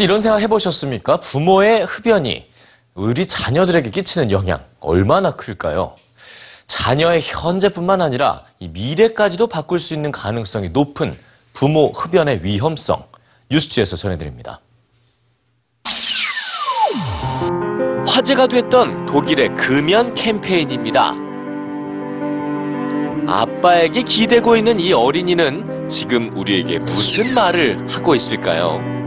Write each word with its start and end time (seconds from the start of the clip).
혹시 0.00 0.04
이런 0.04 0.22
생각 0.22 0.40
해보셨습니까? 0.40 1.18
부모의 1.18 1.84
흡연이 1.84 2.46
우리 2.94 3.26
자녀들에게 3.26 3.90
끼치는 3.90 4.30
영향 4.30 4.64
얼마나 4.80 5.36
클까요? 5.36 5.94
자녀의 6.66 7.20
현재뿐만 7.22 8.00
아니라 8.00 8.44
이 8.60 8.68
미래까지도 8.68 9.46
바꿀 9.48 9.78
수 9.78 9.92
있는 9.92 10.10
가능성이 10.10 10.70
높은 10.70 11.18
부모 11.52 11.88
흡연의 11.88 12.42
위험성 12.42 13.04
뉴스지에서 13.50 13.96
전해드립니다. 13.96 14.60
화제가 18.06 18.46
됐던 18.46 19.04
독일의 19.04 19.54
금연 19.54 20.14
캠페인입니다. 20.14 21.14
아빠에게 23.26 24.02
기대고 24.02 24.56
있는 24.56 24.80
이 24.80 24.94
어린이는 24.94 25.88
지금 25.88 26.34
우리에게 26.38 26.78
무슨 26.78 27.34
말을 27.34 27.86
하고 27.90 28.14
있을까요? 28.14 28.99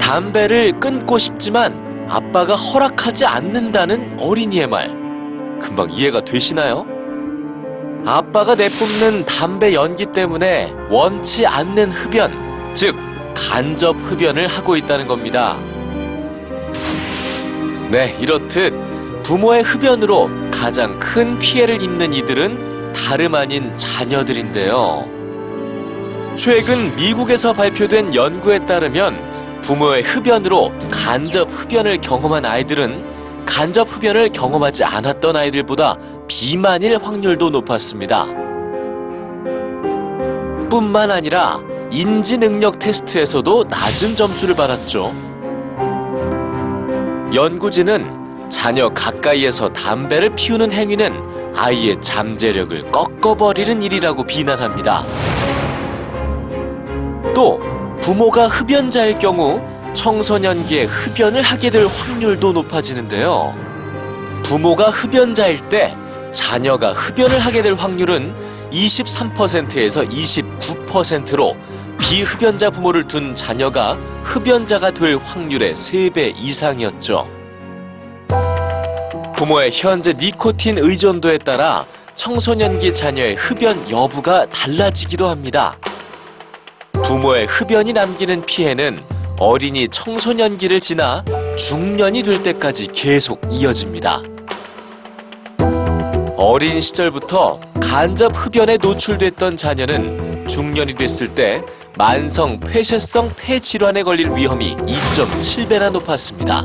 담배를 0.00 0.78
끊고 0.80 1.18
싶지만 1.18 2.06
아빠가 2.08 2.54
허락하지 2.54 3.26
않는다는 3.26 4.16
어린이의 4.18 4.66
말. 4.66 4.88
금방 5.60 5.90
이해가 5.90 6.22
되시나요? 6.22 6.86
아빠가 8.06 8.54
내뿜는 8.54 9.26
담배 9.26 9.74
연기 9.74 10.06
때문에 10.06 10.72
원치 10.90 11.46
않는 11.46 11.90
흡연, 11.90 12.32
즉, 12.74 12.96
간접 13.34 13.96
흡연을 13.96 14.48
하고 14.48 14.76
있다는 14.76 15.06
겁니다. 15.06 15.56
네, 17.90 18.16
이렇듯 18.18 18.72
부모의 19.22 19.62
흡연으로 19.62 20.30
가장 20.50 20.98
큰 20.98 21.38
피해를 21.38 21.82
입는 21.82 22.12
이들은 22.12 22.92
다름 22.92 23.34
아닌 23.34 23.74
자녀들인데요. 23.76 25.08
최근 26.36 26.96
미국에서 26.96 27.52
발표된 27.52 28.14
연구에 28.14 28.64
따르면 28.66 29.29
부모의 29.62 30.02
흡연으로 30.02 30.72
간접 30.90 31.48
흡연을 31.50 32.00
경험한 32.00 32.44
아이들은 32.44 33.44
간접 33.46 33.88
흡연을 33.88 34.30
경험하지 34.30 34.84
않았던 34.84 35.36
아이들보다 35.36 35.98
비만일 36.28 36.98
확률도 37.02 37.50
높았습니다. 37.50 38.26
뿐만 40.68 41.10
아니라 41.10 41.60
인지 41.90 42.38
능력 42.38 42.78
테스트에서도 42.78 43.64
낮은 43.64 44.14
점수를 44.14 44.54
받았죠. 44.54 45.12
연구진은 47.34 48.48
자녀 48.48 48.88
가까이에서 48.88 49.68
담배를 49.68 50.34
피우는 50.34 50.72
행위는 50.72 51.52
아이의 51.54 52.00
잠재력을 52.00 52.90
꺾어버리는 52.92 53.82
일이라고 53.82 54.24
비난합니다. 54.24 55.04
또 57.34 57.60
부모가 58.00 58.48
흡연자일 58.48 59.18
경우 59.18 59.60
청소년기에 59.92 60.84
흡연을 60.84 61.42
하게 61.42 61.70
될 61.70 61.86
확률도 61.86 62.52
높아지는데요. 62.52 63.54
부모가 64.42 64.88
흡연자일 64.88 65.68
때 65.68 65.94
자녀가 66.32 66.92
흡연을 66.92 67.38
하게 67.38 67.62
될 67.62 67.74
확률은 67.74 68.34
23%에서 68.70 70.02
29%로 70.02 71.56
비흡연자 71.98 72.70
부모를 72.70 73.06
둔 73.06 73.34
자녀가 73.34 73.98
흡연자가 74.24 74.92
될 74.92 75.16
확률의 75.16 75.74
3배 75.74 76.34
이상이었죠. 76.38 77.28
부모의 79.36 79.70
현재 79.72 80.14
니코틴 80.14 80.78
의존도에 80.78 81.38
따라 81.38 81.84
청소년기 82.14 82.94
자녀의 82.94 83.34
흡연 83.34 83.90
여부가 83.90 84.46
달라지기도 84.46 85.28
합니다. 85.28 85.76
부모의 87.04 87.46
흡연이 87.46 87.92
남기는 87.92 88.44
피해는 88.46 89.02
어린이 89.38 89.88
청소년기를 89.88 90.80
지나 90.80 91.24
중년이 91.56 92.22
될 92.22 92.42
때까지 92.42 92.88
계속 92.88 93.40
이어집니다. 93.50 94.20
어린 96.36 96.80
시절부터 96.80 97.60
간접 97.80 98.32
흡연에 98.34 98.76
노출됐던 98.76 99.56
자녀는 99.56 100.46
중년이 100.48 100.94
됐을 100.94 101.34
때 101.34 101.62
만성 101.96 102.58
폐쇄성 102.60 103.32
폐질환에 103.36 104.02
걸릴 104.02 104.30
위험이 104.30 104.76
2.7배나 104.76 105.90
높았습니다. 105.90 106.64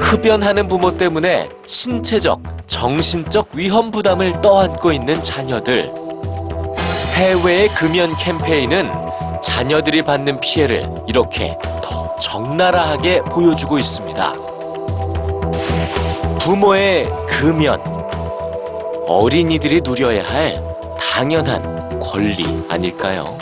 흡연하는 0.00 0.68
부모 0.68 0.96
때문에 0.96 1.50
신체적, 1.66 2.40
정신적 2.66 3.50
위험 3.54 3.90
부담을 3.90 4.40
떠안고 4.40 4.92
있는 4.92 5.22
자녀들. 5.22 6.07
해외의 7.18 7.68
금연 7.70 8.14
캠페인은 8.14 8.88
자녀들이 9.42 10.02
받는 10.02 10.38
피해를 10.38 10.88
이렇게 11.08 11.58
더 11.82 12.14
적나라하게 12.14 13.22
보여주고 13.22 13.76
있습니다. 13.76 14.32
부모의 16.38 17.06
금연. 17.26 17.82
어린이들이 19.08 19.80
누려야 19.80 20.22
할 20.22 20.62
당연한 21.00 21.98
권리 21.98 22.44
아닐까요? 22.68 23.36